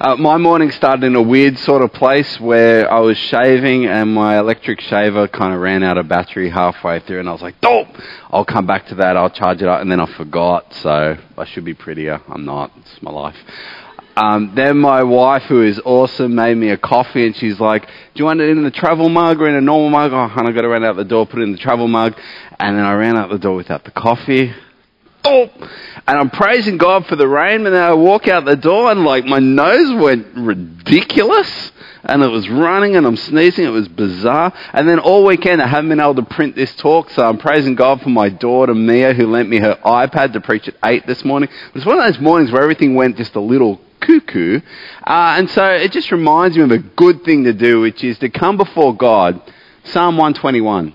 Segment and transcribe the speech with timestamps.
[0.00, 4.14] Uh, my morning started in a weird sort of place where I was shaving and
[4.14, 7.60] my electric shaver kind of ran out of battery halfway through, and I was like,
[7.60, 7.88] "Dope!
[8.30, 9.16] I'll come back to that.
[9.16, 12.20] I'll charge it up." And then I forgot, so I should be prettier.
[12.28, 12.70] I'm not.
[12.76, 13.34] It's my life.
[14.16, 18.20] Um, then my wife, who is awesome, made me a coffee, and she's like, "Do
[18.20, 20.52] you want it in the travel mug or in a normal mug?" Oh, and I
[20.52, 22.14] got to run out the door, put it in the travel mug,
[22.60, 24.54] and then I ran out the door without the coffee
[25.24, 25.50] oh,
[26.06, 29.04] and I'm praising God for the rain, and then I walk out the door and
[29.04, 31.72] like my nose went ridiculous,
[32.04, 33.64] and it was running, and I'm sneezing.
[33.64, 34.52] It was bizarre.
[34.72, 37.74] And then all weekend I haven't been able to print this talk, so I'm praising
[37.74, 41.24] God for my daughter Mia, who lent me her iPad to preach at eight this
[41.24, 41.50] morning.
[41.50, 44.60] It was one of those mornings where everything went just a little cuckoo,
[45.06, 48.18] uh, and so it just reminds me of a good thing to do, which is
[48.20, 49.42] to come before God.
[49.84, 50.94] Psalm 121,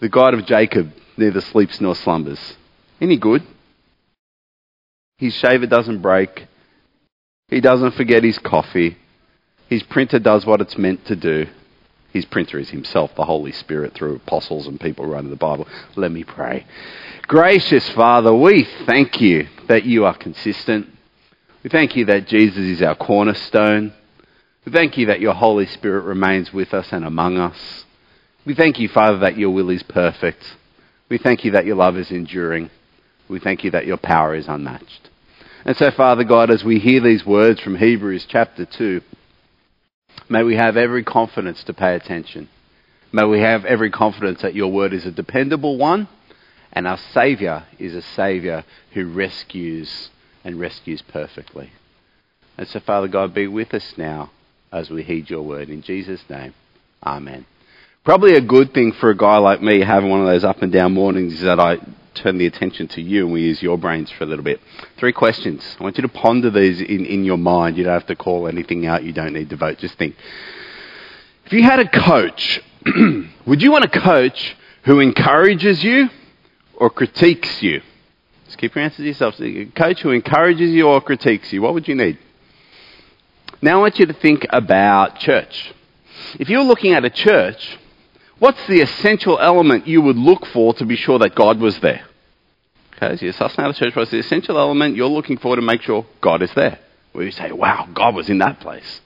[0.00, 2.56] the God of Jacob neither sleeps nor slumbers.
[3.00, 3.42] Any good?
[5.18, 6.46] His shaver doesn't break.
[7.48, 8.96] He doesn't forget his coffee.
[9.68, 11.46] His printer does what it's meant to do.
[12.12, 15.66] His printer is himself, the Holy Spirit, through apostles and people writing the Bible.
[15.96, 16.64] Let me pray.
[17.26, 20.86] Gracious Father, we thank you that you are consistent.
[21.62, 23.92] We thank you that Jesus is our cornerstone.
[24.64, 27.84] We thank you that your Holy Spirit remains with us and among us.
[28.46, 30.56] We thank you, Father, that your will is perfect.
[31.08, 32.70] We thank you that your love is enduring.
[33.28, 35.10] We thank you that your power is unmatched.
[35.64, 39.00] And so, Father God, as we hear these words from Hebrews chapter 2,
[40.28, 42.48] may we have every confidence to pay attention.
[43.12, 46.08] May we have every confidence that your word is a dependable one
[46.72, 50.10] and our Saviour is a Saviour who rescues
[50.44, 51.72] and rescues perfectly.
[52.58, 54.30] And so, Father God, be with us now
[54.70, 55.70] as we heed your word.
[55.70, 56.52] In Jesus' name,
[57.04, 57.46] Amen.
[58.02, 60.72] Probably a good thing for a guy like me having one of those up and
[60.72, 61.78] down mornings is that I
[62.14, 64.60] turn the attention to you and we use your brains for a little bit.
[64.98, 65.76] Three questions.
[65.78, 67.76] I want you to ponder these in, in your mind.
[67.76, 69.04] You don't have to call anything out.
[69.04, 69.78] You don't need to vote.
[69.78, 70.16] Just think.
[71.46, 72.60] If you had a coach,
[73.46, 76.08] would you want a coach who encourages you
[76.76, 77.82] or critiques you?
[78.46, 79.40] Just keep your answers to yourself.
[79.40, 82.18] A coach who encourages you or critiques you, what would you need?
[83.60, 85.72] Now I want you to think about church.
[86.38, 87.78] If you're looking at a church,
[88.38, 92.04] What's the essential element you would look for to be sure that God was there?
[92.96, 95.62] Okay, so you're sussing out a church, what's the essential element you're looking for to
[95.62, 96.78] make sure God is there?
[97.12, 99.00] Where you say, wow, God was in that place.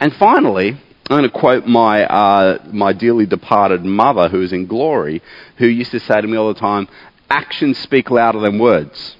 [0.00, 4.66] And finally, I'm going to quote my, uh, my dearly departed mother, who is in
[4.66, 5.22] glory,
[5.58, 6.88] who used to say to me all the time,
[7.30, 9.16] actions speak louder than words.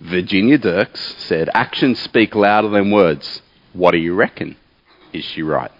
[0.00, 3.42] Virginia Dirks said, actions speak louder than words.
[3.72, 4.56] What do you reckon?
[5.12, 5.70] Is she right?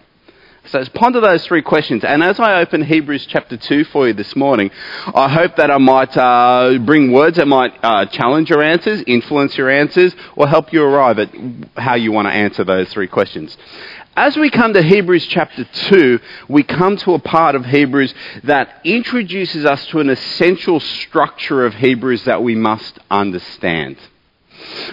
[0.65, 2.03] So ponder those three questions.
[2.03, 4.69] And as I open Hebrews chapter 2 for you this morning,
[5.13, 9.57] I hope that I might uh, bring words that might uh, challenge your answers, influence
[9.57, 11.33] your answers, or help you arrive at
[11.75, 13.57] how you want to answer those three questions.
[14.15, 18.81] As we come to Hebrews chapter 2, we come to a part of Hebrews that
[18.83, 23.97] introduces us to an essential structure of Hebrews that we must understand.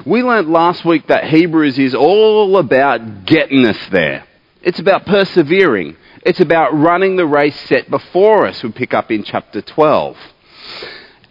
[0.06, 4.24] We learned last week that Hebrews is all about getting us there.
[4.62, 5.96] It's about persevering.
[6.22, 10.16] It's about running the race set before us, we pick up in chapter 12.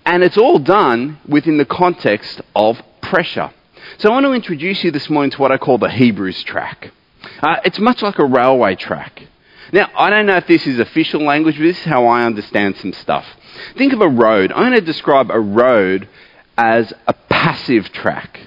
[0.06, 3.52] And it's all done within the context of pressure.
[3.98, 6.92] So I want to introduce you this morning to what I call the Hebrews track.
[7.42, 9.24] Uh, it's much like a railway track.
[9.74, 12.78] Now, I don't know if this is official language, but this is how I understand
[12.78, 13.26] some stuff.
[13.76, 14.54] Think of a road.
[14.54, 16.08] I'm going to describe a road
[16.58, 18.40] as a passive track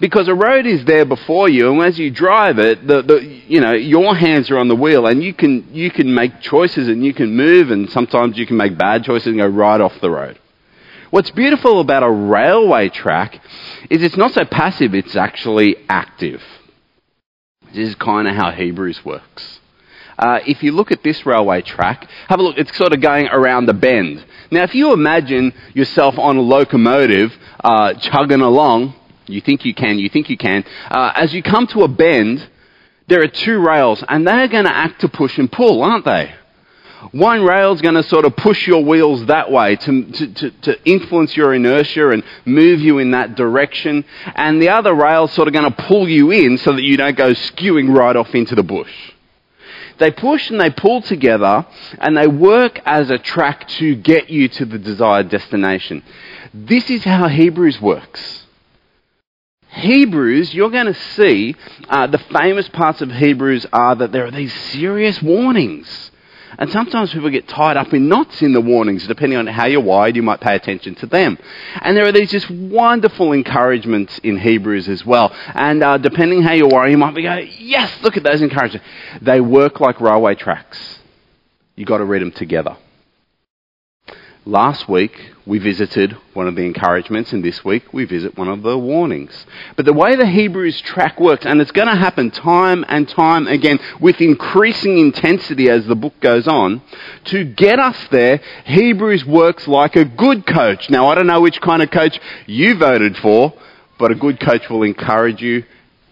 [0.00, 3.60] because a road is there before you, and as you drive it, the, the, you
[3.60, 7.04] know, your hands are on the wheel, and you can, you can make choices and
[7.04, 10.10] you can move, and sometimes you can make bad choices and go right off the
[10.10, 10.38] road.
[11.10, 13.40] What's beautiful about a railway track
[13.88, 16.42] is it's not so passive, it's actually active.
[17.72, 19.60] This is kind of how Hebrews works.
[20.18, 23.26] Uh, if you look at this railway track, have a look, it's sort of going
[23.28, 24.24] around the bend.
[24.50, 28.94] Now, if you imagine yourself on a locomotive uh, chugging along,
[29.26, 30.64] you think you can, you think you can.
[30.90, 32.48] Uh, as you come to a bend,
[33.06, 36.34] there are two rails, and they're going to act to push and pull, aren't they?
[37.12, 40.84] One rail's going to sort of push your wheels that way to, to, to, to,
[40.84, 44.04] influence your inertia and move you in that direction.
[44.34, 47.16] And the other rail's sort of going to pull you in so that you don't
[47.16, 49.12] go skewing right off into the bush.
[49.98, 51.66] They push and they pull together
[51.98, 56.02] and they work as a track to get you to the desired destination.
[56.52, 58.43] This is how Hebrews works.
[59.74, 61.54] Hebrews, you're going to see
[61.88, 66.10] uh, the famous parts of Hebrews are that there are these serious warnings
[66.58, 69.06] And sometimes people get tied up in knots in the warnings.
[69.06, 71.38] Depending on how you're wired, you might pay attention to them.
[71.80, 75.34] And there are these just wonderful encouragements in Hebrews as well.
[75.54, 78.86] And uh, depending how you're wired, you might be going, yes, look at those encouragements.
[79.20, 81.00] They work like railway tracks.
[81.76, 82.76] You've got to read them together.
[84.46, 88.60] Last week, we visited one of the encouragements, and this week we visit one of
[88.62, 89.46] the warnings.
[89.74, 93.46] But the way the Hebrews track works, and it's going to happen time and time
[93.46, 96.82] again with increasing intensity as the book goes on,
[97.24, 100.90] to get us there, Hebrews works like a good coach.
[100.90, 103.54] Now, I don't know which kind of coach you voted for,
[103.98, 105.64] but a good coach will encourage you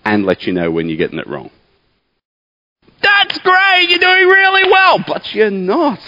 [0.07, 1.51] and let you know when you're getting it wrong.
[3.03, 6.01] That's great, you're doing really well, but you're not.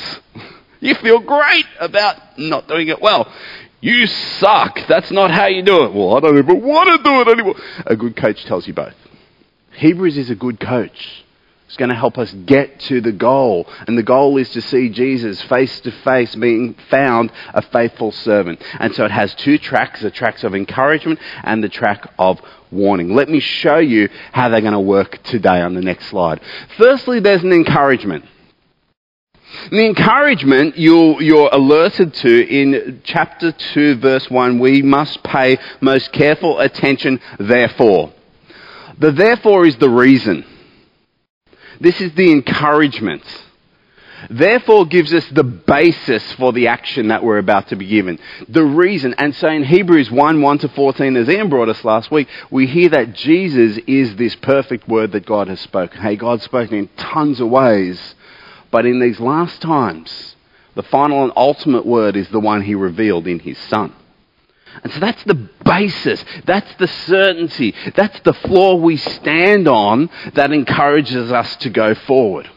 [0.81, 3.33] You feel great about not doing it well.
[3.81, 4.81] You suck.
[4.89, 5.93] That's not how you do it.
[5.93, 7.57] Well, I don't even want to do it anymore.
[7.87, 8.95] A good coach tells you both.
[9.73, 11.25] Hebrews is a good coach.
[11.67, 13.69] It's going to help us get to the goal.
[13.87, 18.63] And the goal is to see Jesus face to face being found a faithful servant.
[18.79, 23.15] And so it has two tracks, the tracks of encouragement and the track of warning.
[23.15, 26.41] Let me show you how they're going to work today on the next slide.
[26.79, 28.25] Firstly, there's an encouragement.
[29.71, 35.59] And the encouragement you're, you're alerted to in chapter 2, verse 1 we must pay
[35.81, 38.13] most careful attention, therefore.
[38.99, 40.45] The therefore is the reason.
[41.81, 43.25] This is the encouragement.
[44.31, 48.19] Therefore gives us the basis for the action that we're about to be given.
[48.49, 49.15] The reason.
[49.19, 52.67] And so in Hebrews 1 1 to 14, as Ian brought us last week, we
[52.67, 56.01] hear that Jesus is this perfect word that God has spoken.
[56.01, 58.15] Hey, God's spoken in tons of ways.
[58.75, 60.35] But in these last times,
[60.75, 63.95] the final and ultimate word is the one he revealed in his Son.
[64.83, 70.51] And so that's the basis, that's the certainty, that's the floor we stand on that
[70.51, 72.51] encourages us to go forward.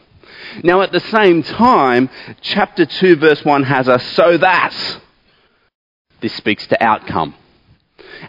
[0.64, 2.10] Now, at the same time,
[2.40, 5.00] chapter 2, verse 1 has a so that.
[6.20, 7.36] This speaks to outcome.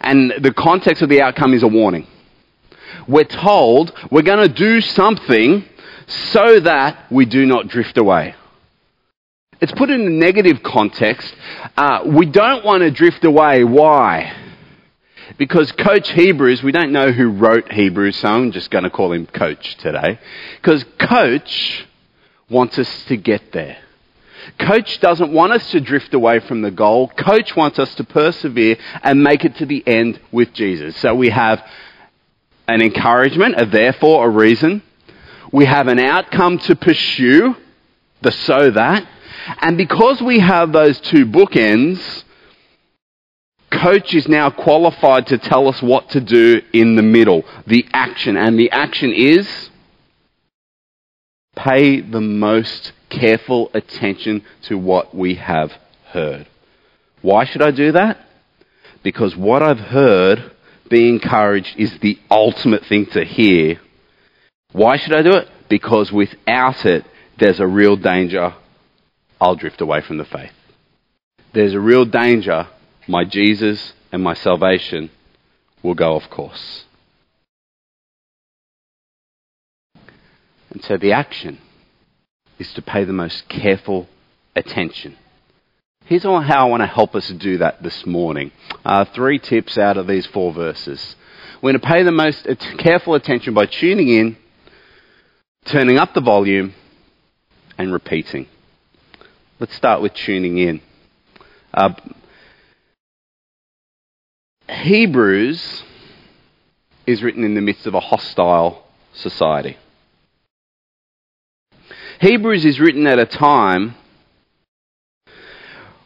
[0.00, 2.06] And the context of the outcome is a warning.
[3.08, 5.64] We're told we're going to do something
[6.10, 8.34] so that we do not drift away.
[9.60, 11.34] It's put in a negative context.
[11.76, 13.62] Uh, we don't want to drift away.
[13.62, 14.34] Why?
[15.36, 19.12] Because Coach Hebrews, we don't know who wrote Hebrews, so I'm just going to call
[19.12, 20.18] him Coach today.
[20.56, 21.86] Because Coach
[22.48, 23.78] wants us to get there.
[24.58, 27.08] Coach doesn't want us to drift away from the goal.
[27.08, 30.96] Coach wants us to persevere and make it to the end with Jesus.
[30.96, 31.62] So we have
[32.66, 34.82] an encouragement, a therefore, a reason.
[35.52, 37.56] We have an outcome to pursue,
[38.22, 39.06] the so that.
[39.60, 42.24] And because we have those two bookends,
[43.70, 48.36] coach is now qualified to tell us what to do in the middle, the action.
[48.36, 49.70] And the action is
[51.56, 55.72] pay the most careful attention to what we have
[56.06, 56.46] heard.
[57.22, 58.18] Why should I do that?
[59.02, 60.52] Because what I've heard,
[60.88, 63.80] be encouraged, is the ultimate thing to hear
[64.72, 65.48] why should I do it?
[65.68, 67.04] Because without it,
[67.38, 68.54] there's a real danger
[69.40, 70.52] I'll drift away from the faith.
[71.52, 72.68] There's a real danger
[73.08, 75.10] my Jesus and my salvation
[75.82, 76.84] will go off course.
[80.70, 81.58] And so the action
[82.58, 84.08] is to pay the most careful
[84.54, 85.16] attention.
[86.04, 88.52] Here's how I want to help us do that this morning.
[88.84, 91.16] Uh, three tips out of these four verses.
[91.60, 92.46] We're going to pay the most
[92.78, 94.36] careful attention by tuning in
[95.64, 96.74] turning up the volume,
[97.80, 98.46] and repeating.
[99.58, 100.80] Let's start with tuning in.
[101.72, 101.94] Uh,
[104.68, 105.82] Hebrews
[107.06, 109.76] is written in the midst of a hostile society.
[112.20, 113.94] Hebrews is written at a time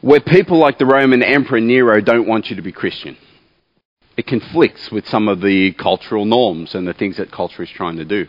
[0.00, 3.16] where people like the Roman Emperor Nero don't want you to be Christian.
[4.16, 7.96] It conflicts with some of the cultural norms and the things that culture is trying
[7.96, 8.28] to do.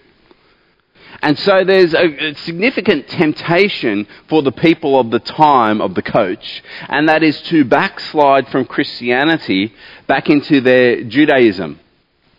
[1.22, 6.64] And so there's a, significant temptation for the people of the time of the coach,
[6.90, 9.74] and that is to backslide from Christianity
[10.08, 11.80] back into their Judaism.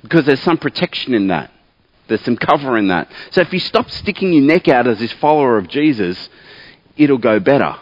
[0.03, 1.51] Because there's some protection in that.
[2.09, 3.11] There's some cover in that.
[3.31, 6.29] So if you stop sticking your neck out as this follower of Jesus,
[6.97, 7.77] it'll go better.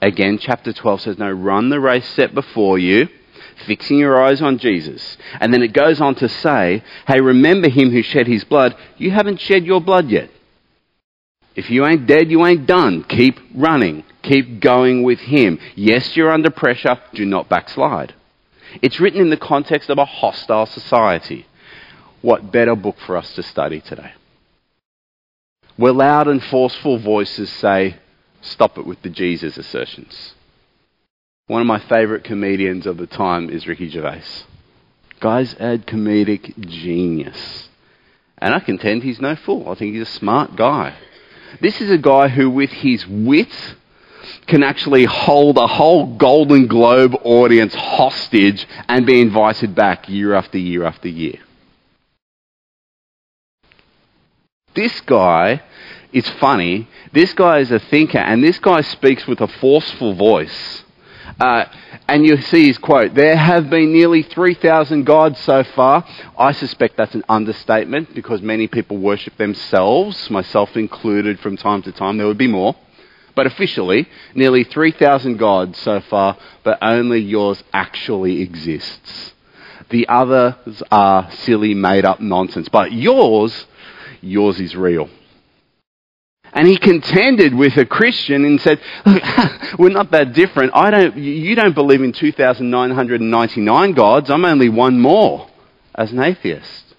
[0.00, 3.08] Again, chapter 12 says, No, run the race set before you
[3.66, 5.16] fixing your eyes on Jesus.
[5.40, 8.76] And then it goes on to say, hey, remember him who shed his blood.
[8.96, 10.30] You haven't shed your blood yet.
[11.58, 13.02] If you ain't dead, you ain't done.
[13.02, 14.04] Keep running.
[14.22, 15.58] Keep going with him.
[15.74, 17.00] Yes, you're under pressure.
[17.14, 18.14] Do not backslide.
[18.80, 21.46] It's written in the context of a hostile society.
[22.22, 24.12] What better book for us to study today?
[25.76, 27.96] Where loud and forceful voices say,
[28.40, 30.34] stop it with the Jesus assertions.
[31.48, 34.44] One of my favourite comedians of the time is Ricky Gervais.
[35.18, 37.68] Guy's a comedic genius.
[38.40, 39.68] And I contend he's no fool.
[39.68, 40.94] I think he's a smart guy.
[41.60, 43.74] This is a guy who, with his wit,
[44.46, 50.58] can actually hold a whole Golden Globe audience hostage and be invited back year after
[50.58, 51.38] year after year.
[54.74, 55.62] This guy
[56.12, 56.88] is funny.
[57.12, 60.84] This guy is a thinker, and this guy speaks with a forceful voice.
[61.38, 61.64] Uh,
[62.08, 66.04] and you see his quote There have been nearly 3,000 gods so far.
[66.36, 71.92] I suspect that's an understatement because many people worship themselves, myself included, from time to
[71.92, 72.18] time.
[72.18, 72.74] There would be more.
[73.36, 79.34] But officially, nearly 3,000 gods so far, but only yours actually exists.
[79.90, 82.68] The others are silly, made up nonsense.
[82.68, 83.66] But yours,
[84.20, 85.08] yours is real.
[86.52, 89.22] And he contended with a Christian and said, Look,
[89.78, 90.72] We're not that different.
[90.74, 94.30] I don't, you don't believe in 2,999 gods.
[94.30, 95.48] I'm only one more
[95.94, 96.94] as an atheist.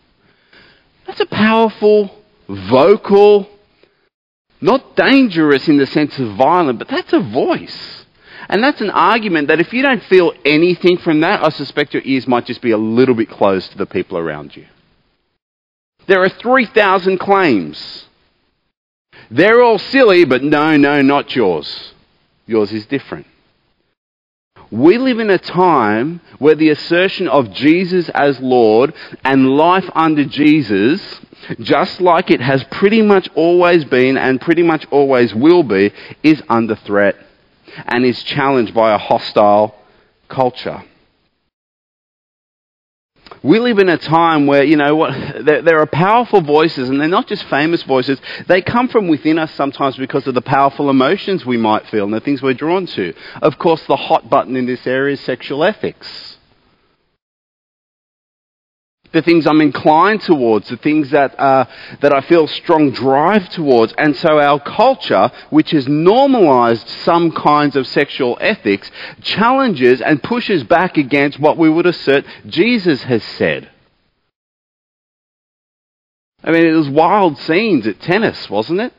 [1.08, 2.12] That's a powerful,
[2.48, 3.50] vocal,
[4.62, 8.06] not dangerous in the sense of violent, but that's a voice.
[8.48, 12.04] And that's an argument that if you don't feel anything from that, I suspect your
[12.04, 14.66] ears might just be a little bit closed to the people around you.
[16.08, 18.06] There are 3,000 claims.
[19.32, 21.94] They're all silly, but no, no, not yours.
[22.46, 23.28] Yours is different.
[24.72, 30.26] We live in a time where the assertion of Jesus as Lord and life under
[30.26, 31.22] Jesus,
[31.60, 36.42] just like it has pretty much always been and pretty much always will be, is
[36.50, 37.16] under threat
[37.86, 39.76] and is challenged by a hostile
[40.28, 40.84] culture
[43.44, 45.14] we live in a time where, you know, what,
[45.46, 48.20] there, there, are powerful voices, and they're not just famous voices.
[48.48, 52.14] They come from within us sometimes because of the powerful emotions we might feel and
[52.14, 53.14] the things we're drawn to.
[53.42, 56.29] Of course, the hot button in this area is sexual ethics
[59.12, 61.66] the things I'm inclined towards, the things that, uh,
[62.02, 63.94] that I feel strong drive towards.
[63.98, 68.90] And so our culture, which has normalized some kinds of sexual ethics,
[69.22, 73.70] challenges and pushes back against what we would assert Jesus has said.
[76.44, 78.94] I mean, it was wild scenes at tennis, wasn't it?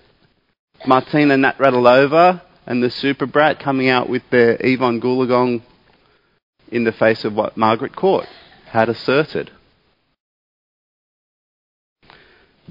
[0.87, 5.63] Martina Navratilova and the super brat coming out with their Evonne Goolagong
[6.69, 8.27] in the face of what Margaret Court
[8.67, 9.51] had asserted.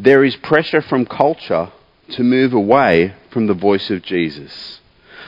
[0.02, 1.74] There is pressure from culture
[2.12, 4.80] to move away from the voice of Jesus.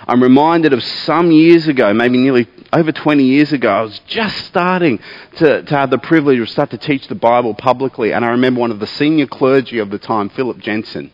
[0.07, 4.45] I'm reminded of some years ago, maybe nearly over 20 years ago, I was just
[4.45, 4.99] starting
[5.35, 8.13] to, to have the privilege of start to teach the Bible publicly.
[8.13, 11.11] And I remember one of the senior clergy of the time, Phillip Jensen,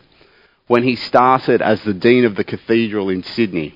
[0.68, 3.74] when he started as the Dean of the Cathedral in Sydney.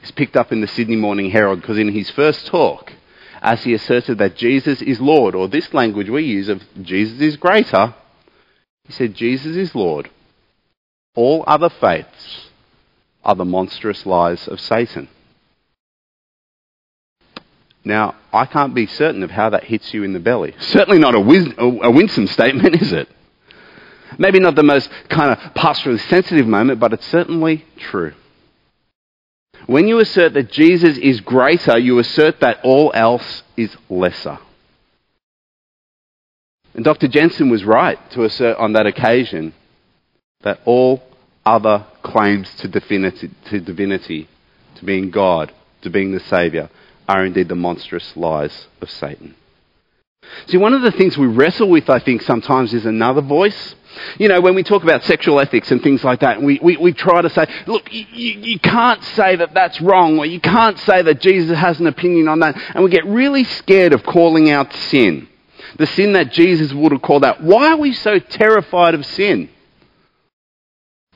[0.00, 2.92] He's picked up in the Sydney Morning Herald because in his first talk,
[3.40, 7.36] as he asserted that Jesus is Lord, or this language we use of Jesus is
[7.36, 7.94] greater,
[8.84, 10.10] he said, Jesus is Lord.
[11.14, 12.48] All other faiths
[13.24, 15.08] are the monstrous lies of Satan.
[17.84, 20.54] Now, I can't be certain of how that hits you in the belly.
[20.58, 23.08] Certainly not a, a winsome statement, is it?
[24.18, 28.14] Maybe not the most kind of pastorally sensitive moment, but it's certainly true.
[29.66, 34.38] When you assert that Jesus is greater, you assert that all else is lesser.
[36.74, 37.08] And Dr.
[37.08, 39.52] Jensen was right to assert on that occasion
[40.42, 41.02] that all
[41.44, 44.28] other claims to divinity, to divinity,
[44.76, 45.52] to being God,
[45.82, 46.70] to being the Saviour,
[47.08, 49.34] are indeed the monstrous lies of Satan.
[50.46, 53.74] See, one of the things we wrestle with, I think, sometimes is another voice.
[54.18, 56.92] You know, when we talk about sexual ethics and things like that, we, we, we
[56.92, 61.02] try to say, look, you, you can't say that that's wrong, or you can't say
[61.02, 62.56] that Jesus has an opinion on that.
[62.74, 65.28] And we get really scared of calling out sin
[65.76, 67.42] the sin that Jesus would have called out.
[67.42, 69.48] Why are we so terrified of sin?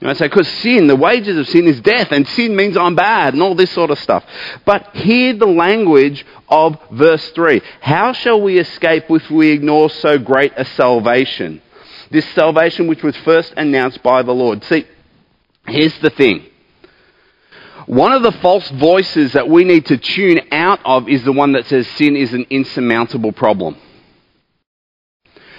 [0.00, 2.94] You might say, because sin, the wages of sin is death, and sin means I'm
[2.94, 4.24] bad, and all this sort of stuff.
[4.66, 7.62] But hear the language of verse 3.
[7.80, 11.62] How shall we escape if we ignore so great a salvation?
[12.10, 14.62] This salvation which was first announced by the Lord.
[14.64, 14.84] See,
[15.66, 16.44] here's the thing.
[17.86, 21.52] One of the false voices that we need to tune out of is the one
[21.52, 23.76] that says sin is an insurmountable problem.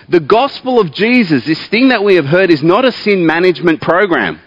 [0.09, 3.81] The gospel of Jesus, this thing that we have heard, is not a sin management
[3.81, 4.39] program.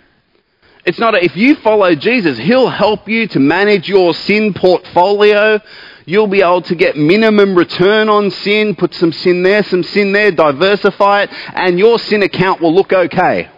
[0.86, 5.60] It's not a, if you follow Jesus, He'll help you to manage your sin portfolio.
[6.06, 10.12] You'll be able to get minimum return on sin, put some sin there, some sin
[10.12, 13.50] there, diversify it, and your sin account will look okay.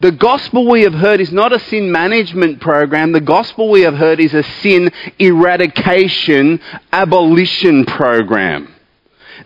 [0.00, 3.12] The gospel we have heard is not a sin management program.
[3.12, 6.60] The gospel we have heard is a sin eradication,
[6.92, 8.75] abolition program.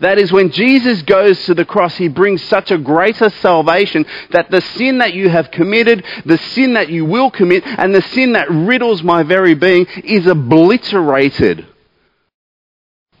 [0.01, 4.49] That is, when Jesus goes to the cross, he brings such a greater salvation that
[4.49, 8.33] the sin that you have committed, the sin that you will commit, and the sin
[8.33, 11.67] that riddles my very being is obliterated.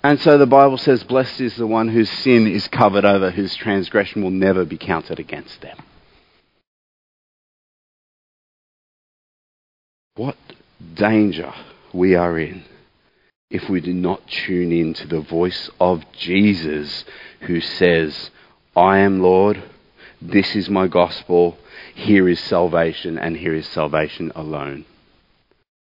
[0.03, 3.55] And so the Bible says, Blessed is the one whose sin is covered over, whose
[3.55, 5.77] transgression will never be counted against them.
[10.15, 10.35] What
[10.95, 11.53] danger
[11.93, 12.63] we are in
[13.51, 17.03] if we do not tune in to the voice of Jesus
[17.41, 18.31] who says,
[18.75, 19.61] I am Lord,
[20.21, 21.57] this is my gospel,
[21.93, 24.85] here is salvation, and here is salvation alone.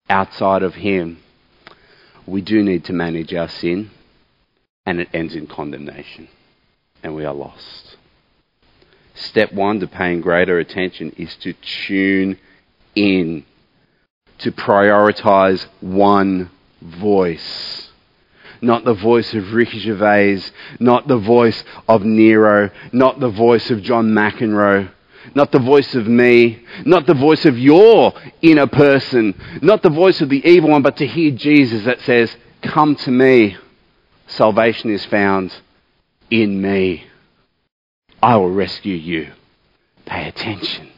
[0.09, 1.19] Outside of Him,
[2.27, 3.91] we do need to manage our sin,
[4.87, 6.29] and it ends in condemnation,
[7.03, 7.97] and we are lost.
[9.15, 12.39] Step one to paying greater attention is to tune
[12.95, 13.45] in
[14.39, 16.51] to prioritize one
[16.83, 17.89] voice.
[18.61, 20.43] Not the voice of Ricky Gervais,
[20.79, 24.89] not the voice of Nero, not the voice of John McEnroe,
[25.35, 30.21] not the voice of me, not the voice of your inner person, not the voice
[30.21, 33.57] of the evil one, but to hear Jesus that says, Come to me.
[34.29, 35.55] Salvation is found
[36.31, 37.05] in me.
[38.23, 39.33] I will rescue you.
[40.07, 40.92] Pay attention.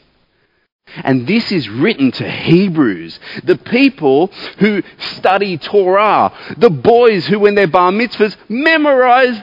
[1.02, 7.54] And this is written to Hebrews, the people who study Torah, the boys who, when
[7.54, 9.40] they're bar mitzvahs, memorize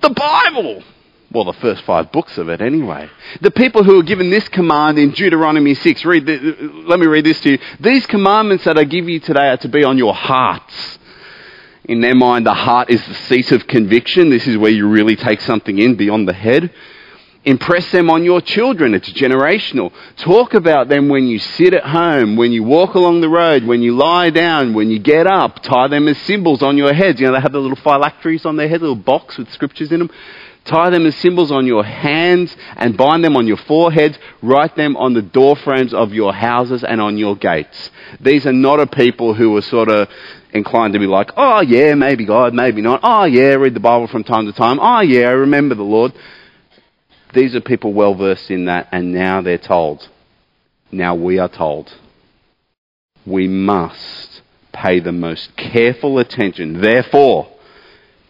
[0.00, 0.82] the Bible.
[1.30, 3.10] Well, the first five books of it, anyway.
[3.40, 6.36] The people who are given this command in Deuteronomy 6, read the,
[6.86, 7.58] let me read this to you.
[7.80, 10.98] These commandments that I give you today are to be on your hearts.
[11.86, 14.30] In their mind, the heart is the seat of conviction.
[14.30, 16.72] This is where you really take something in beyond the head.
[17.44, 18.94] Impress them on your children.
[18.94, 19.92] It's generational.
[20.16, 23.82] Talk about them when you sit at home, when you walk along the road, when
[23.82, 25.62] you lie down, when you get up.
[25.62, 27.20] Tie them as symbols on your heads.
[27.20, 29.98] You know, they have the little phylacteries on their head, little box with scriptures in
[29.98, 30.10] them.
[30.64, 34.18] Tie them as symbols on your hands and bind them on your foreheads.
[34.40, 37.90] Write them on the door frames of your houses and on your gates.
[38.20, 40.08] These are not a people who are sort of
[40.54, 43.00] inclined to be like, oh yeah, maybe God, maybe not.
[43.02, 44.78] Oh yeah, read the Bible from time to time.
[44.80, 46.14] Oh yeah, I remember the Lord.
[47.34, 50.08] These are people well versed in that, and now they're told.
[50.92, 51.92] Now we are told.
[53.26, 54.42] We must
[54.72, 56.80] pay the most careful attention.
[56.80, 57.48] Therefore,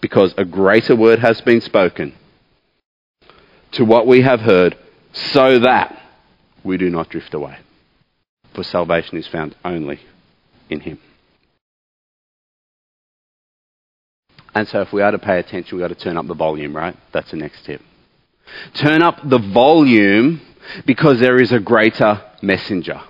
[0.01, 2.15] because a greater word has been spoken
[3.73, 4.77] to what we have heard,
[5.13, 6.01] so that
[6.63, 7.59] we do not drift away.
[8.55, 10.01] For salvation is found only
[10.71, 10.99] in Him.
[14.55, 16.75] And so, if we are to pay attention, we've got to turn up the volume,
[16.75, 16.97] right?
[17.13, 17.83] That's the next tip.
[18.75, 20.41] Turn up the volume
[20.87, 23.01] because there is a greater messenger.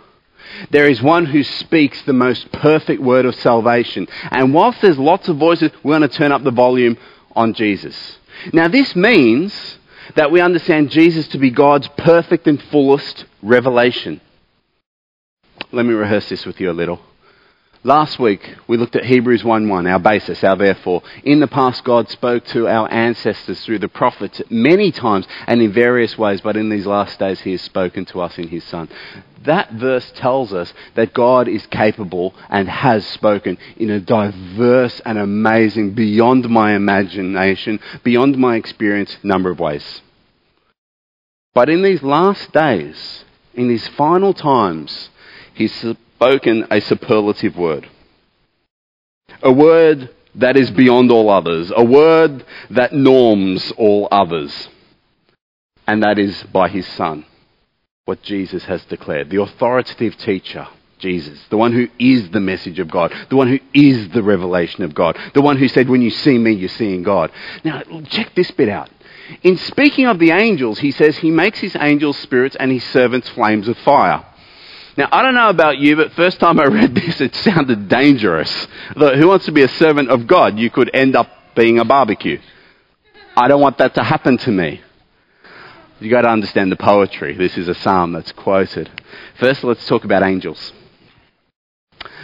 [0.70, 4.06] There is one who speaks the most perfect word of salvation.
[4.30, 6.96] And whilst there's lots of voices, we're going to turn up the volume
[7.34, 8.18] on Jesus.
[8.52, 9.78] Now, this means
[10.16, 14.20] that we understand Jesus to be God's perfect and fullest revelation.
[15.72, 17.00] Let me rehearse this with you a little.
[17.86, 21.02] Last week, we looked at Hebrews 1.1, our basis, our therefore.
[21.22, 25.70] In the past, God spoke to our ancestors through the prophets many times and in
[25.70, 28.88] various ways, but in these last days, He has spoken to us in His Son.
[29.42, 35.18] That verse tells us that God is capable and has spoken in a diverse and
[35.18, 40.00] amazing, beyond my imagination, beyond my experience, number of ways.
[41.52, 45.10] But in these last days, in these final times,
[45.52, 45.74] He's
[46.24, 47.86] spoken a superlative word.
[49.42, 51.70] A word that is beyond all others.
[51.76, 54.68] A word that norms all others.
[55.86, 57.26] And that is by his Son,
[58.06, 59.28] what Jesus has declared.
[59.28, 60.66] The authoritative teacher,
[60.98, 61.38] Jesus.
[61.50, 63.12] The one who is the message of God.
[63.28, 65.18] The one who is the revelation of God.
[65.34, 67.32] The one who said, when you see me, you're seeing God.
[67.64, 68.88] Now, check this bit out.
[69.42, 73.28] In speaking of the angels, he says he makes his angels spirits and his servants
[73.28, 74.24] flames of fire.
[74.96, 78.66] Now, I don't know about you, but first time I read this, it sounded dangerous.
[78.96, 80.58] Who wants to be a servant of God?
[80.58, 82.40] You could end up being a barbecue.
[83.36, 84.80] I don't want that to happen to me.
[86.00, 87.36] You've got to understand the poetry.
[87.36, 88.90] This is a psalm that's quoted.
[89.38, 90.72] First, let's talk about angels.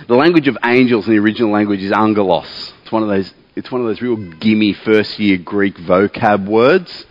[0.06, 2.72] The language of angels in the original language is angelos.
[2.82, 7.06] It's one of those, it's one of those real gimme first year Greek vocab words.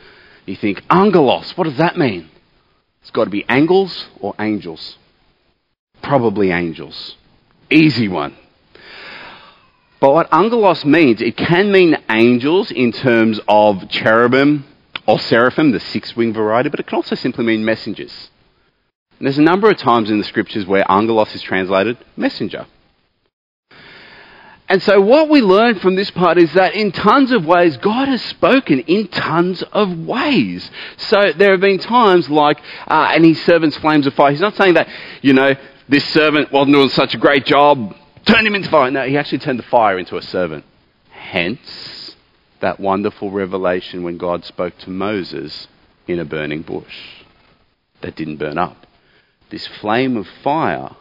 [0.45, 2.29] You think, angelos, what does that mean?
[3.01, 4.97] It's got to be angles or angels.
[6.01, 7.15] Probably angels.
[7.69, 8.35] Easy one.
[9.99, 14.65] But what angelos means, it can mean angels in terms of cherubim
[15.05, 18.29] or seraphim, the six wing variety, but it can also simply mean messengers.
[19.17, 22.65] And there's a number of times in the scriptures where angelos is translated messenger.
[24.69, 28.07] And so what we learn from this part is that in tons of ways, God
[28.07, 30.69] has spoken in tons of ways.
[30.95, 34.29] So there have been times like, uh, and his servant's flames of fire.
[34.29, 34.87] He's not saying that,
[35.23, 35.55] you know,
[35.89, 38.91] this servant wasn't doing such a great job, turn him into fire.
[38.91, 40.63] No, he actually turned the fire into a servant.
[41.09, 42.15] Hence,
[42.61, 45.67] that wonderful revelation when God spoke to Moses
[46.07, 47.23] in a burning bush
[48.01, 48.85] that didn't burn up.
[49.49, 50.95] This flame of fire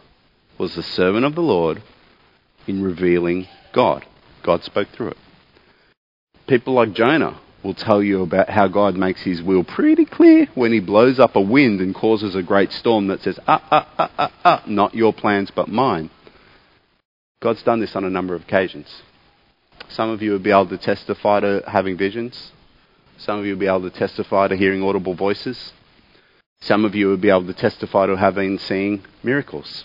[0.57, 1.83] was the servant of the Lord
[2.67, 4.07] in revealing God.
[4.43, 5.17] God spoke through it.
[6.47, 10.73] People like Jonah will tell you about how God makes his will pretty clear when
[10.73, 14.13] he blows up a wind and causes a great storm that says, ah, ah, ah,
[14.19, 16.11] ah, ah, not your plans but mine.
[17.41, 19.03] God's done this on a number of occasions.
[19.89, 22.53] Some of you will be able to testify to having visions.
[23.17, 25.73] Some of you will be able to testify to hearing audible voices.
[26.61, 29.85] Some of you will be able to testify to having seen miracles.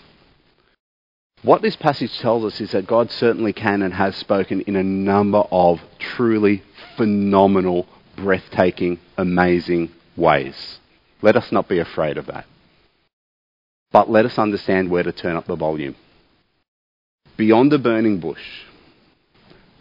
[1.44, 4.82] What this passage tells us is that God certainly can and has spoken in a
[4.82, 6.62] number of truly
[6.96, 10.78] phenomenal, breathtaking, amazing ways.
[11.20, 12.46] Let us not be afraid of that.
[13.92, 15.96] But let us understand where to turn up the volume.
[17.36, 18.62] Beyond a burning bush,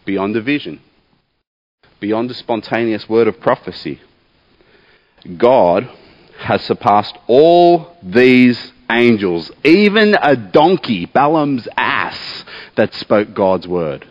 [0.03, 0.81] beyond a vision,
[2.01, 4.01] beyond a spontaneous word of prophecy,
[5.37, 5.89] God
[6.39, 14.07] has surpassed all these angels, even a donkey, Balaam's ass, that spoke God's word.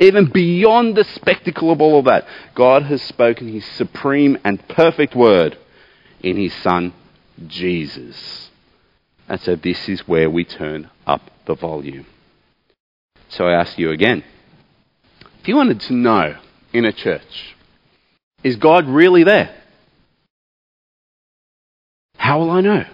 [0.00, 5.14] Even beyond the spectacle of all of that, God has spoken his supreme and perfect
[5.14, 5.56] word
[6.20, 6.92] in his Son,
[7.46, 8.50] Jesus.
[9.28, 12.06] And so this is where we turn up the volume.
[13.28, 14.24] So I ask you again
[15.40, 16.36] if you wanted to know
[16.72, 17.54] in a church,
[18.42, 19.54] is God really there?
[22.16, 22.86] How will I know?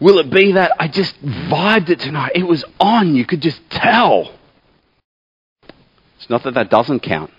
[0.00, 2.32] Will it be that I just vibed it tonight?
[2.34, 3.14] It was on.
[3.14, 4.32] You could just tell.
[6.18, 7.30] It's not that that doesn't count,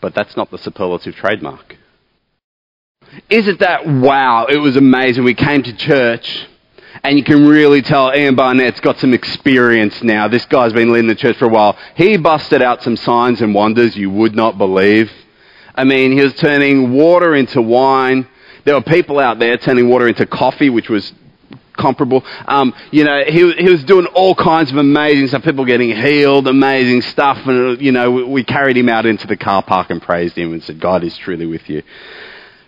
[0.00, 1.76] but that's not the superlative trademark.
[3.28, 5.24] Is it that, wow, it was amazing.
[5.24, 6.46] We came to church
[7.02, 10.28] and you can really tell Ian Barnett's got some experience now.
[10.28, 11.76] This guy's been leading the church for a while.
[11.94, 15.10] He busted out some signs and wonders you would not believe.
[15.74, 18.28] I mean, he was turning water into wine.
[18.64, 21.12] There were people out there turning water into coffee, which was
[21.76, 22.24] comparable.
[22.46, 25.42] Um, you know, he, he was doing all kinds of amazing stuff.
[25.42, 27.38] People getting healed, amazing stuff.
[27.46, 30.52] And, you know, we, we carried him out into the car park and praised him
[30.52, 31.82] and said, God is truly with you.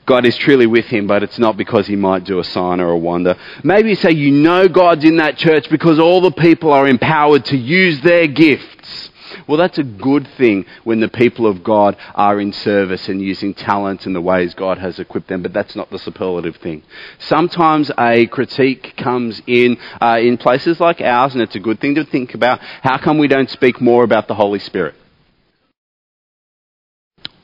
[0.07, 2.91] God is truly with him, but it's not because he might do a sign or
[2.91, 3.37] a wonder.
[3.63, 7.47] Maybe you say you know God's in that church because all the people are empowered
[7.47, 9.11] to use their gifts.
[9.47, 13.55] Well, that's a good thing when the people of God are in service and using
[13.55, 16.83] talents and the ways God has equipped them, but that's not the superlative thing.
[17.19, 21.95] Sometimes a critique comes in uh, in places like ours, and it's a good thing
[21.97, 22.61] to think about.
[22.61, 24.95] How come we don't speak more about the Holy Spirit?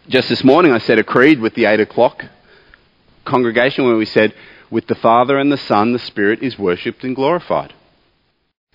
[0.09, 2.25] Just this morning, I said a creed with the 8 o'clock
[3.25, 4.35] congregation where we said,
[4.71, 7.75] with the Father and the Son, the Spirit is worshipped and glorified.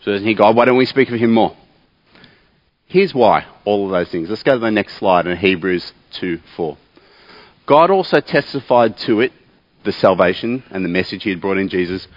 [0.01, 0.55] So isn't he God?
[0.55, 1.55] Why don't we speak of him more?
[2.87, 4.29] Here's why, all of those things.
[4.29, 6.77] Let's go to the next slide in Hebrews 2 4.
[7.65, 9.33] God also testified to it,
[9.83, 12.07] the salvation and the message he had brought in Jesus,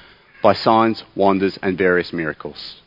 [0.42, 2.82] by signs, wonders, and various miracles.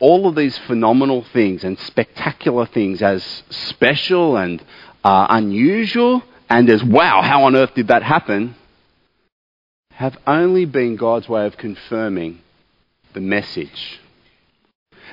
[0.00, 4.62] All of these phenomenal things and spectacular things, as special and
[5.04, 8.54] uh, unusual and as wow, how on earth did that happen,
[9.92, 12.40] have only been God's way of confirming
[13.12, 14.00] the message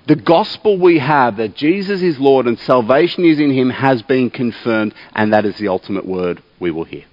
[0.08, 4.30] the gospel we have that Jesus is Lord and salvation is in him has been
[4.30, 7.06] confirmed, and that is the ultimate word we will hear.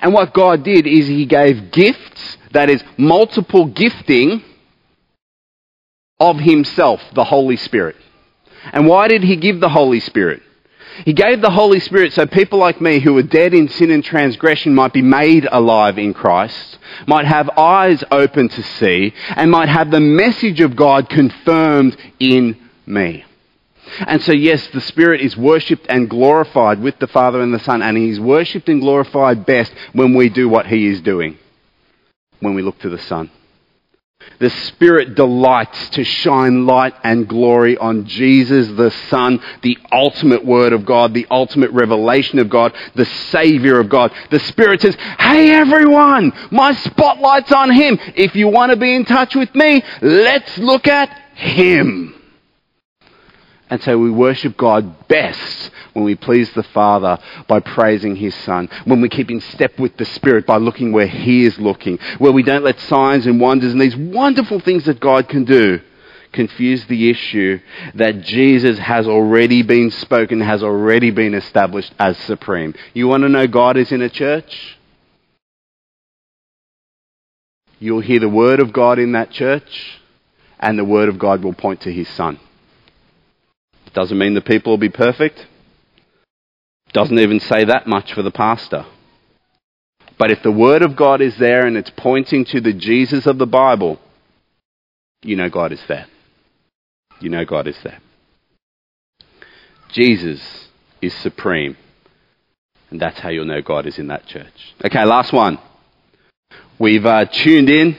[0.00, 4.42] And what God did is he gave gifts, that is, multiple gifting
[6.18, 7.96] of himself, the Holy Spirit.
[8.72, 10.42] And why did he give the Holy Spirit?
[11.04, 14.04] He gave the Holy Spirit so people like me who were dead in sin and
[14.04, 19.68] transgression might be made alive in Christ, might have eyes open to see, and might
[19.68, 23.24] have the message of God confirmed in me.
[24.00, 27.82] And so, yes, the Spirit is worshipped and glorified with the Father and the Son,
[27.82, 31.38] and He's worshipped and glorified best when we do what He is doing,
[32.40, 33.30] when we look to the Son.
[34.38, 40.72] The Spirit delights to shine light and glory on Jesus the Son, the ultimate Word
[40.72, 44.12] of God, the ultimate revelation of God, the Savior of God.
[44.30, 47.98] The Spirit says, Hey everyone, my spotlight's on Him.
[48.16, 52.21] If you want to be in touch with me, let's look at Him.
[53.72, 58.68] And so we worship God best when we please the Father by praising His Son,
[58.84, 62.32] when we keep in step with the Spirit by looking where He is looking, where
[62.32, 65.80] we don't let signs and wonders and these wonderful things that God can do
[66.32, 67.60] confuse the issue
[67.94, 72.74] that Jesus has already been spoken, has already been established as supreme.
[72.92, 74.78] You want to know God is in a church?
[77.78, 80.00] You'll hear the Word of God in that church,
[80.60, 82.38] and the Word of God will point to His Son.
[83.94, 85.46] Doesn't mean the people will be perfect.
[86.92, 88.86] Doesn't even say that much for the pastor.
[90.18, 93.38] But if the Word of God is there and it's pointing to the Jesus of
[93.38, 93.98] the Bible,
[95.22, 96.06] you know God is there.
[97.20, 98.00] You know God is there.
[99.88, 100.68] Jesus
[101.00, 101.76] is supreme.
[102.90, 104.74] And that's how you'll know God is in that church.
[104.84, 105.58] Okay, last one.
[106.78, 107.96] We've uh, tuned in.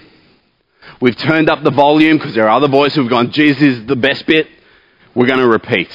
[1.01, 3.95] We've turned up the volume because there are other voices who've gone, Jesus is the
[3.95, 4.47] best bit.
[5.15, 5.89] We're going to repeat.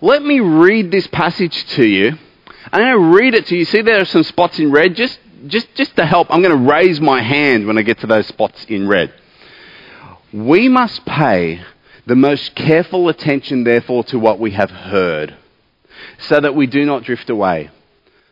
[0.00, 2.16] Let me read this passage to you.
[2.72, 3.64] I'm going to read it to you.
[3.64, 4.94] See, there are some spots in red.
[4.94, 8.06] Just, just, just to help, I'm going to raise my hand when I get to
[8.06, 9.12] those spots in red.
[10.32, 11.62] We must pay
[12.06, 15.36] the most careful attention, therefore, to what we have heard,
[16.18, 17.70] so that we do not drift away.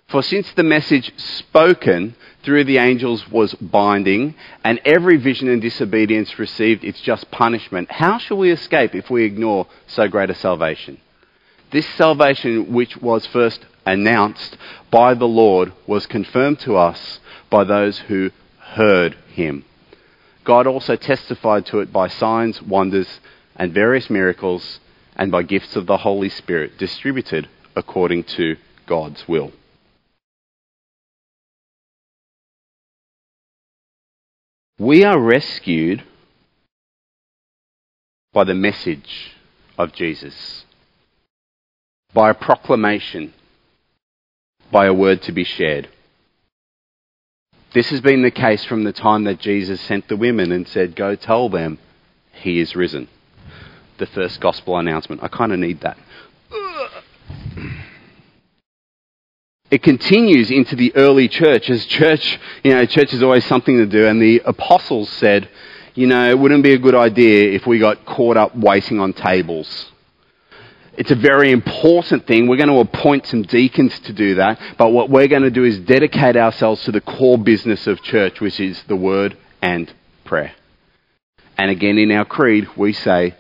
[0.09, 6.39] For since the message spoken through the angels was binding, and every vision and disobedience
[6.39, 10.99] received its just punishment, how shall we escape if we ignore so great a salvation?
[11.71, 14.57] This salvation, which was first announced
[14.91, 17.19] by the Lord, was confirmed to us
[17.51, 19.65] by those who heard him.
[20.45, 23.09] God also testified to it by signs, wonders,
[23.57, 24.81] and various miracles,
[25.17, 29.53] and by gifts of the Holy Spirit distributed according to God's will.
[34.79, 36.03] We are rescued
[38.33, 39.33] by the message
[39.79, 40.65] of Jesus,
[42.13, 43.33] by a proclamation,
[44.73, 45.89] by a word to be shared.
[47.73, 50.97] This has been the case from the time that Jesus sent the women and said,
[50.97, 51.79] Go tell them
[52.33, 53.09] he is risen.
[53.99, 55.23] The first gospel announcement.
[55.23, 55.97] I kind of need that.
[59.75, 61.69] It continues into the early church.
[61.69, 65.49] As church, you know, church is always something to do, and the apostles said,
[65.97, 69.13] you know, it wouldn't be a good idea if we got caught up waiting on
[69.13, 69.91] tables.
[70.97, 72.47] It's a very important thing.
[72.47, 75.65] We're going to appoint some deacons to do that, but what we're going to do
[75.65, 79.93] is dedicate ourselves to the core business of church, which is the word and
[80.25, 80.53] prayer.
[81.59, 83.35] And again, in our creed, we say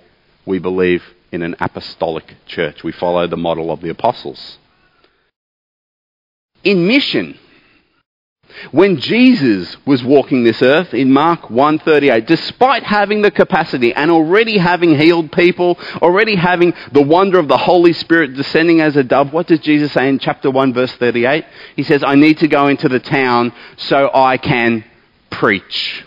[0.45, 2.83] we believe in an apostolic church.
[2.83, 4.59] We follow the model of the apostles
[6.65, 7.39] in mission.
[8.71, 14.59] When Jesus was walking this earth in Mark 138, despite having the capacity and already
[14.59, 19.33] having healed people, already having the wonder of the Holy Spirit descending as a dove,
[19.33, 21.45] what does Jesus say in chapter 1 verse 38?
[21.75, 24.85] He says, I need to go into the town so I can
[25.31, 26.05] preach.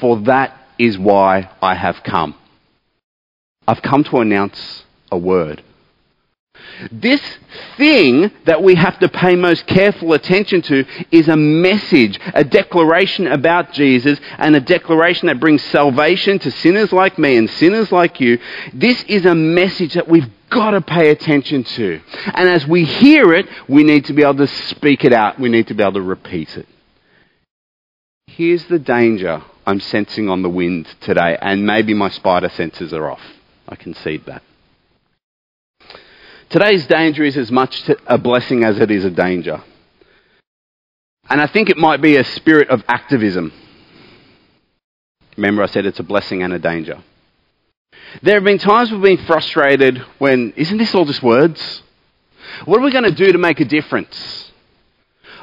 [0.00, 2.34] For that is why I have come.
[3.66, 5.62] I've come to announce a word.
[6.92, 7.20] This
[7.76, 13.26] thing that we have to pay most careful attention to is a message, a declaration
[13.26, 18.20] about Jesus, and a declaration that brings salvation to sinners like me and sinners like
[18.20, 18.38] you.
[18.72, 22.00] This is a message that we've got to pay attention to.
[22.34, 25.40] And as we hear it, we need to be able to speak it out.
[25.40, 26.66] We need to be able to repeat it.
[28.26, 33.10] Here's the danger I'm sensing on the wind today, and maybe my spider senses are
[33.10, 33.22] off.
[33.68, 34.42] I concede that.
[36.48, 39.62] Today's danger is as much a blessing as it is a danger.
[41.28, 43.52] And I think it might be a spirit of activism.
[45.36, 47.02] Remember, I said it's a blessing and a danger.
[48.22, 51.82] There have been times we've been frustrated when, isn't this all just words?
[52.64, 54.52] What are we going to do to make a difference?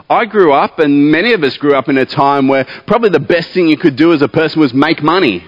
[0.10, 3.20] I grew up, and many of us grew up in a time where probably the
[3.20, 5.46] best thing you could do as a person was make money.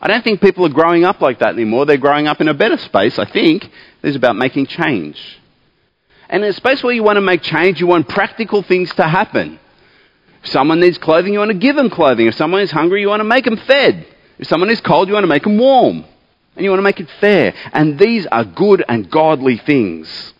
[0.00, 1.86] I don't think people are growing up like that anymore.
[1.86, 3.68] They're growing up in a better space, I think.
[4.02, 5.20] It's about making change.
[6.28, 9.02] And in a space where you want to make change, you want practical things to
[9.04, 9.58] happen.
[10.42, 12.26] If someone needs clothing, you want to give them clothing.
[12.26, 14.06] If someone is hungry, you want to make them fed.
[14.38, 16.04] If someone is cold, you want to make them warm.
[16.54, 17.54] And you want to make it fair.
[17.72, 20.34] And these are good and godly things.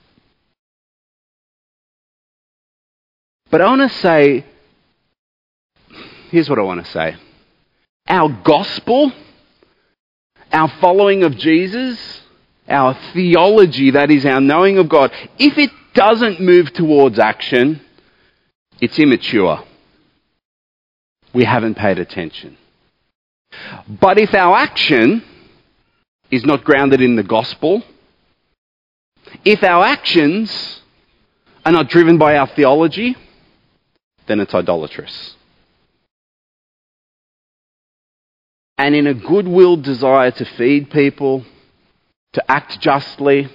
[3.51, 4.45] But I want to say
[6.31, 7.17] here's what I want to say.
[8.07, 9.13] Our gospel
[10.53, 12.23] our following of Jesus,
[12.69, 17.81] our theology, that is our knowing of God, if it doesn't move towards action,
[18.81, 19.65] it's immature.
[21.35, 22.57] We haven't paid attention.
[23.89, 25.23] But if our action
[26.31, 27.83] is not grounded in the gospel,
[29.45, 30.81] if our actions
[31.65, 33.17] are not driven by our theology,
[34.27, 35.35] then it's idolatrous.
[38.79, 41.45] And in a goodwill desire to feed people,
[42.35, 43.49] to act justly,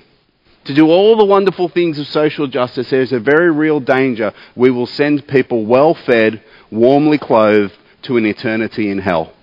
[0.65, 4.69] to do all the wonderful things of social justice, there's a very real danger we
[4.69, 9.33] will send people well fed, warmly clothed to an eternity in hell.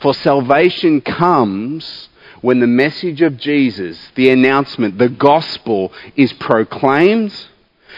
[0.00, 2.08] For salvation comes
[2.40, 7.34] when the message of Jesus, the announcement, the gospel is proclaimed,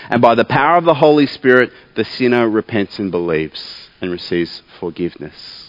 [0.09, 4.63] and by the power of the Holy Spirit, the sinner repents and believes and receives
[4.79, 5.68] forgiveness.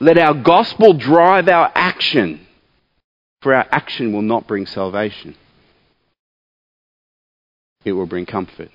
[0.00, 2.46] Let our gospel drive our action,
[3.42, 5.36] for our action will not bring salvation.
[7.84, 8.70] It will bring comfort.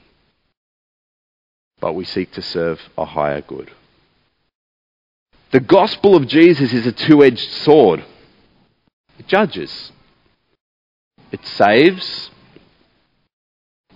[1.79, 3.71] But we seek to serve a higher good.
[5.51, 8.05] The gospel of Jesus is a two edged sword.
[9.17, 9.91] It judges,
[11.32, 12.29] it saves,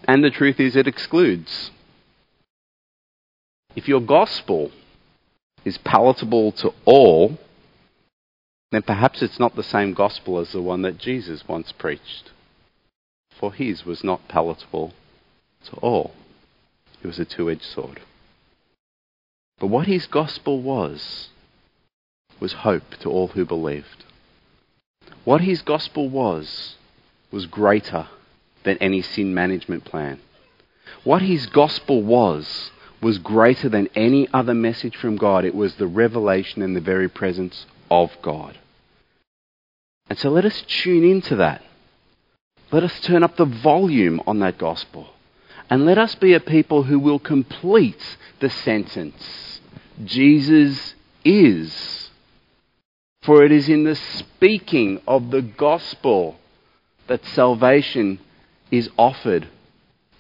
[0.06, 1.72] and the truth is, it excludes.
[3.76, 4.72] If your gospel
[5.66, 7.38] is palatable to all,
[8.72, 12.32] then perhaps it's not the same gospel as the one that Jesus once preached.
[13.32, 14.94] For his was not palatable
[15.66, 16.14] to all,
[17.02, 18.02] it was a two edged sword.
[19.60, 21.30] But what his gospel was,
[22.40, 24.04] was hope to all who believed.
[25.24, 26.76] What his gospel was,
[27.32, 28.08] was greater
[28.64, 30.20] than any sin management plan.
[31.04, 32.72] What his gospel was,
[33.04, 35.46] was greater than any other message from God.
[35.46, 38.58] It was the revelation and the very presence of God.
[40.10, 41.62] And so let us tune into that.
[42.72, 45.10] Let us turn up the volume on that gospel.
[45.70, 49.60] And let us be a people who will complete the sentence
[50.04, 52.10] Jesus is.
[53.22, 56.38] For it is in the speaking of the gospel
[57.08, 58.20] that salvation
[58.72, 59.48] is offered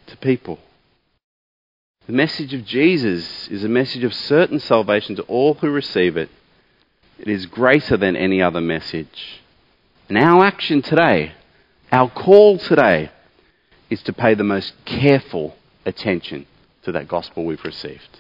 [0.07, 0.59] to people.
[2.05, 6.29] The message of Jesus is a message of certain salvation to all who receive it.
[7.17, 9.41] It is greater than any other message.
[10.09, 11.31] And our action today,
[11.93, 13.09] our call today,
[13.89, 16.45] is to pay the most careful attention
[16.81, 18.19] to that gospel we've received.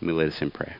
[0.00, 0.76] Let me lead us in prayer.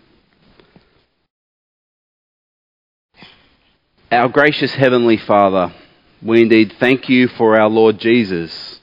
[4.10, 5.72] Our gracious Heavenly Father,
[6.20, 8.80] we indeed thank you for our Lord Jesus.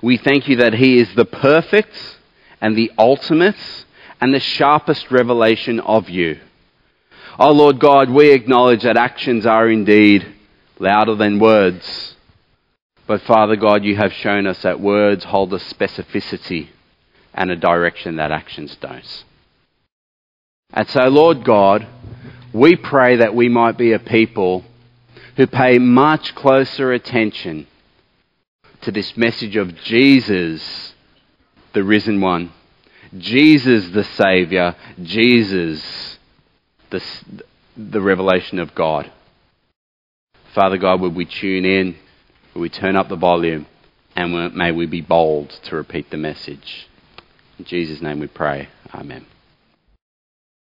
[0.00, 2.15] We thank you that He is the perfect
[2.60, 3.56] and the ultimate
[4.20, 6.38] and the sharpest revelation of you.
[7.38, 10.26] Oh Lord God, we acknowledge that actions are indeed
[10.78, 12.16] louder than words.
[13.06, 16.68] But Father God, you have shown us that words hold a specificity
[17.34, 19.24] and a direction that actions don't.
[20.72, 21.86] And so, Lord God,
[22.52, 24.64] we pray that we might be a people
[25.36, 27.66] who pay much closer attention
[28.80, 30.94] to this message of Jesus,
[31.76, 32.50] the risen one,
[33.18, 36.18] Jesus, the Saviour, Jesus,
[36.88, 37.02] the,
[37.76, 39.12] the revelation of God.
[40.54, 41.94] Father God, would we tune in,
[42.54, 43.66] would we turn up the volume,
[44.16, 46.88] and may we be bold to repeat the message.
[47.58, 48.70] In Jesus' name we pray.
[48.94, 49.26] Amen.